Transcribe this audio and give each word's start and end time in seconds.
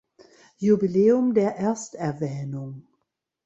Jubiläum 0.57 1.35
der 1.35 1.57
Ersterwähnung. 1.59 2.87